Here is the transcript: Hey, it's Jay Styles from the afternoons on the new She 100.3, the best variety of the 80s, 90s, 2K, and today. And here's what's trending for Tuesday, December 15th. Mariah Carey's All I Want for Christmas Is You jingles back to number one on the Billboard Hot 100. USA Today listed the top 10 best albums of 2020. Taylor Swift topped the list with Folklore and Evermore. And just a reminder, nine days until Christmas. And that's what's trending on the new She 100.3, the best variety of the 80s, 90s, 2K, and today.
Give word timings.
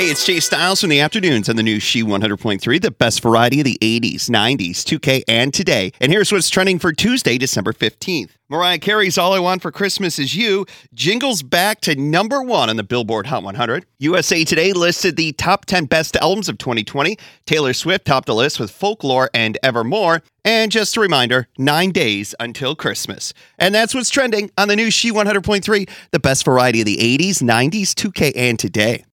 Hey, 0.00 0.10
it's 0.10 0.24
Jay 0.24 0.40
Styles 0.40 0.80
from 0.80 0.88
the 0.88 1.00
afternoons 1.00 1.50
on 1.50 1.56
the 1.56 1.62
new 1.62 1.78
She 1.78 2.02
100.3, 2.02 2.80
the 2.80 2.90
best 2.90 3.20
variety 3.20 3.60
of 3.60 3.66
the 3.66 3.76
80s, 3.82 4.30
90s, 4.30 4.78
2K, 4.78 5.24
and 5.28 5.52
today. 5.52 5.92
And 6.00 6.10
here's 6.10 6.32
what's 6.32 6.48
trending 6.48 6.78
for 6.78 6.90
Tuesday, 6.90 7.36
December 7.36 7.74
15th. 7.74 8.30
Mariah 8.48 8.78
Carey's 8.78 9.18
All 9.18 9.34
I 9.34 9.40
Want 9.40 9.60
for 9.60 9.70
Christmas 9.70 10.18
Is 10.18 10.34
You 10.34 10.64
jingles 10.94 11.42
back 11.42 11.82
to 11.82 11.94
number 11.96 12.42
one 12.42 12.70
on 12.70 12.76
the 12.76 12.82
Billboard 12.82 13.26
Hot 13.26 13.42
100. 13.42 13.84
USA 13.98 14.42
Today 14.42 14.72
listed 14.72 15.16
the 15.16 15.32
top 15.32 15.66
10 15.66 15.84
best 15.84 16.16
albums 16.16 16.48
of 16.48 16.56
2020. 16.56 17.18
Taylor 17.44 17.74
Swift 17.74 18.06
topped 18.06 18.26
the 18.26 18.34
list 18.34 18.58
with 18.58 18.70
Folklore 18.70 19.28
and 19.34 19.58
Evermore. 19.62 20.22
And 20.46 20.72
just 20.72 20.96
a 20.96 21.00
reminder, 21.00 21.46
nine 21.58 21.90
days 21.90 22.34
until 22.40 22.74
Christmas. 22.74 23.34
And 23.58 23.74
that's 23.74 23.94
what's 23.94 24.08
trending 24.08 24.50
on 24.56 24.68
the 24.68 24.76
new 24.76 24.90
She 24.90 25.12
100.3, 25.12 25.90
the 26.10 26.18
best 26.18 26.46
variety 26.46 26.80
of 26.80 26.86
the 26.86 26.96
80s, 26.96 27.42
90s, 27.42 27.90
2K, 27.92 28.32
and 28.34 28.58
today. 28.58 29.04